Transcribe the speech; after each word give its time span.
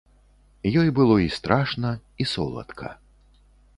Ёй 0.79 0.89
было 0.99 1.17
і 1.25 1.29
страшна, 1.37 1.93
і 2.25 2.27
соладка. 2.33 2.87